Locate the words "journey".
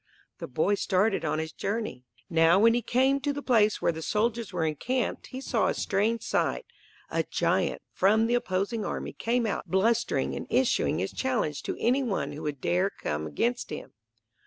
1.51-2.05